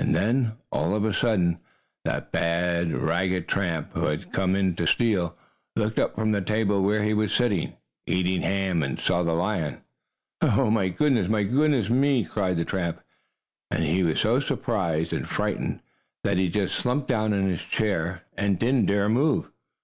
And 0.00 0.12
then, 0.12 0.54
all 0.72 0.92
of 0.92 1.04
a 1.04 1.14
sudden, 1.14 1.60
that 2.04 2.32
bad, 2.32 2.90
ragged 2.90 3.46
tramp, 3.46 3.92
who 3.92 4.06
had 4.06 4.32
come 4.32 4.56
in 4.56 4.74
to 4.74 4.88
steal, 4.88 5.36
looked 5.76 6.00
up 6.00 6.16
from 6.16 6.32
the 6.32 6.40
table 6.40 6.82
where 6.82 7.04
he 7.04 7.14
was 7.14 7.32
sitting, 7.32 7.74
eating 8.08 8.40
ham, 8.42 8.82
and 8.82 8.98
saw 8.98 9.22
the 9.22 9.34
lion. 9.34 9.82
"Oh, 10.40 10.68
my! 10.68 10.96
Oh, 10.98 11.20
my 11.28 11.42
goodness 11.54 11.88
me!" 11.90 12.24
cried 12.24 12.56
the 12.56 12.64
tramp, 12.64 13.02
and 13.70 13.84
he 13.84 14.02
was 14.02 14.18
so 14.22 14.40
surprised 14.40 15.12
and 15.12 15.28
frightened 15.28 15.78
that 16.24 16.38
he 16.38 16.48
just 16.48 16.74
slumped 16.74 17.06
down 17.06 17.32
in 17.32 17.48
his 17.48 17.62
chair 17.62 18.24
and 18.36 18.58
didn't 18.58 18.86
dare 18.86 19.08
move. 19.08 19.48